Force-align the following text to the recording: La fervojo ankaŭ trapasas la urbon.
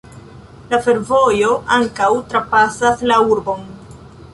La 0.71 0.79
fervojo 0.85 1.51
ankaŭ 1.77 2.11
trapasas 2.33 3.09
la 3.13 3.23
urbon. 3.35 3.67